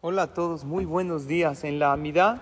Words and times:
Hola 0.00 0.22
a 0.22 0.26
todos, 0.32 0.62
muy 0.62 0.84
buenos 0.84 1.26
días. 1.26 1.64
En 1.64 1.80
la 1.80 1.92
Amidad 1.92 2.40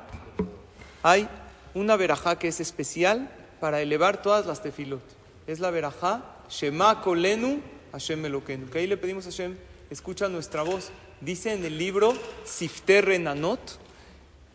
hay 1.03 1.27
una 1.73 1.97
verajá 1.97 2.39
que 2.39 2.49
es 2.49 2.61
especial 2.61 3.31
para 3.61 3.81
elevar 3.81 4.21
todas 4.21 4.45
las 4.45 4.61
tefilot. 4.61 5.01
Es 5.47 5.59
la 5.59 5.71
verajá 5.71 6.23
Shema 6.51 7.01
Kolenu 7.01 7.63
Hashem 7.93 8.21
Melokenu. 8.21 8.69
Que 8.69 8.81
ahí 8.81 8.87
le 8.87 8.99
pedimos 8.99 9.25
a 9.25 9.31
Hashem, 9.31 9.57
escucha 9.89 10.29
nuestra 10.29 10.65
voz. 10.65 10.91
Dice 11.23 11.55
en 11.55 11.65
el 11.65 11.79
libro 11.79 12.13
Sifter 12.45 13.07
Renanot 13.07 13.79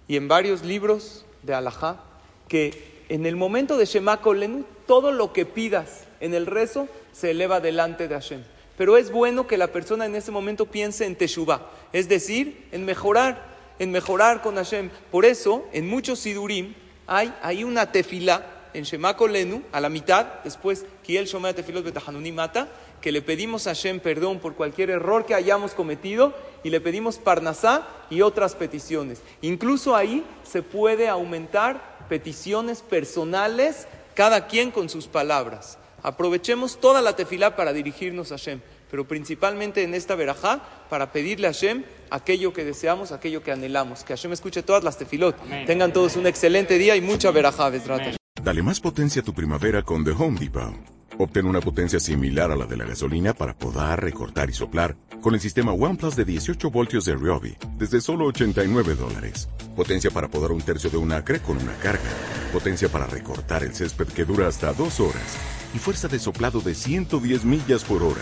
y 0.08 0.16
en 0.16 0.28
varios 0.28 0.64
libros 0.64 1.26
de 1.42 1.56
Alajá 1.56 2.04
que 2.48 3.02
en 3.10 3.26
el 3.26 3.36
momento 3.36 3.78
de 3.78 3.86
Shema 3.86 4.22
Kolenu 4.22 4.64
todo 4.86 5.12
lo 5.12 5.34
que 5.34 5.48
pidas 5.48 6.04
en 6.20 6.36
el 6.36 6.46
rezo 6.46 6.88
se 7.14 7.32
eleva 7.32 7.62
delante 7.62 8.08
de 8.08 8.14
Hashem. 8.14 8.44
Pero 8.82 8.98
es 8.98 9.12
bueno 9.12 9.46
que 9.46 9.60
la 9.60 9.68
persona 9.68 10.08
en 10.08 10.16
ese 10.16 10.32
momento 10.32 10.66
piense 10.66 11.06
en 11.06 11.16
Teshuvah, 11.16 11.70
es 11.94 12.10
decir, 12.10 12.68
en 12.72 12.84
mejorar, 12.84 13.46
en 13.78 13.92
mejorar 13.92 14.42
con 14.42 14.56
Hashem. 14.56 14.90
Por 15.12 15.24
eso, 15.24 15.68
en 15.72 15.88
muchos 15.88 16.18
Sidurim 16.18 16.74
hay, 17.06 17.32
hay 17.44 17.64
una 17.64 17.92
tefilá 17.92 18.44
en 18.74 18.84
Shema 18.84 19.16
Kolenu, 19.16 19.62
a 19.72 19.80
la 19.82 19.90
mitad, 19.90 20.26
después, 20.44 20.88
Kiel 21.04 21.28
Shomea 21.28 21.54
Tefilot 21.54 21.84
Betahanunim 21.84 22.34
Mata, 22.34 22.70
que 23.02 23.12
le 23.12 23.22
pedimos 23.22 23.68
a 23.68 23.76
Hashem 23.76 24.00
perdón 24.00 24.40
por 24.40 24.56
cualquier 24.56 24.90
error 24.90 25.28
que 25.28 25.36
hayamos 25.36 25.74
cometido 25.74 26.34
y 26.64 26.72
le 26.72 26.82
pedimos 26.82 27.20
Parnasá 27.20 27.88
y 28.10 28.24
otras 28.24 28.56
peticiones. 28.56 29.22
Incluso 29.44 29.96
ahí 29.96 30.26
se 30.42 30.64
puede 30.64 31.08
aumentar 31.08 32.08
peticiones 32.10 32.82
personales, 32.82 33.88
cada 34.16 34.48
quien 34.48 34.72
con 34.72 34.90
sus 34.90 35.06
palabras. 35.06 35.78
Aprovechemos 36.04 36.80
toda 36.80 37.02
la 37.02 37.16
tefilá 37.16 37.56
para 37.56 37.74
dirigirnos 37.74 38.32
a 38.32 38.36
Hashem, 38.36 38.62
pero 38.92 39.08
principalmente 39.08 39.84
en 39.84 39.96
esta 39.96 40.16
verajá 40.16 40.62
para 40.90 41.14
pedirle 41.14 41.48
a 41.48 41.54
Hashem 41.54 41.84
aquello 42.10 42.52
que 42.52 42.66
deseamos, 42.66 43.14
aquello 43.14 43.42
que 43.42 43.52
anhelamos. 43.52 44.04
Que 44.04 44.14
Hashem 44.14 44.34
escuche 44.34 44.62
todas 44.62 44.84
las 44.84 44.98
tefilot. 44.98 45.38
Tengan 45.66 45.94
todos 45.94 46.18
un 46.18 46.28
excelente 46.28 46.78
día 46.78 46.96
y 46.98 47.02
mucha 47.02 47.32
verajá, 47.32 47.70
Besrat. 47.70 48.16
Dale 48.44 48.62
más 48.62 48.80
potencia 48.82 49.22
a 49.22 49.26
tu 49.26 49.34
primavera 49.34 49.82
con 49.82 50.04
The 50.04 50.12
Home 50.12 50.40
Depot. 50.40 50.76
Obtén 51.18 51.46
una 51.46 51.60
potencia 51.60 52.00
similar 52.00 52.52
a 52.52 52.56
la 52.56 52.66
de 52.66 52.78
la 52.78 52.86
gasolina 52.86 53.34
para 53.34 53.54
podar, 53.54 54.02
recortar 54.02 54.50
y 54.50 54.54
soplar 54.54 54.96
con 55.22 55.36
el 55.36 55.40
sistema 55.40 55.72
OnePlus 55.72 56.16
de 56.16 56.26
18 56.26 56.72
voltios 56.72 57.06
de 57.06 57.16
Ryobi 57.16 57.56
desde 57.78 58.02
solo 58.02 58.26
89 58.26 58.96
dólares. 58.96 59.48
Potencia 59.76 60.10
para 60.10 60.28
podar 60.28 60.52
un 60.52 60.62
tercio 60.62 60.90
de 60.90 60.98
un 60.98 61.12
acre 61.12 61.40
con 61.40 61.58
una 61.58 61.74
carga. 61.76 62.10
Potencia 62.52 62.90
para 62.90 63.06
recortar 63.06 63.64
el 63.64 63.74
césped 63.74 64.08
que 64.08 64.26
dura 64.26 64.48
hasta 64.48 64.74
dos 64.74 65.00
horas. 65.00 65.38
Y 65.74 65.78
fuerza 65.78 66.08
de 66.08 66.20
soplado 66.20 66.60
de 66.60 66.74
110 66.74 67.46
millas 67.46 67.84
por 67.84 68.04
hora. 68.04 68.22